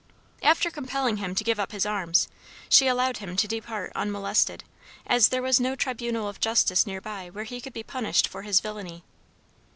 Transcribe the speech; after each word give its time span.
After 0.41 0.71
compelling 0.71 1.17
him 1.17 1.35
to 1.35 1.43
give 1.43 1.59
up 1.59 1.71
his 1.73 1.85
arms, 1.85 2.27
she 2.67 2.87
allowed 2.87 3.17
him 3.17 3.35
to 3.35 3.47
depart 3.47 3.91
unmolested, 3.95 4.63
as 5.05 5.27
there 5.27 5.43
was 5.43 5.59
no 5.59 5.75
tribunal 5.75 6.27
of 6.27 6.39
justice 6.39 6.87
near 6.87 6.99
by 7.01 7.29
where 7.29 7.43
he 7.43 7.61
could 7.61 7.71
be 7.73 7.83
punished 7.83 8.27
for 8.27 8.41
his 8.41 8.61
villainy. 8.61 9.03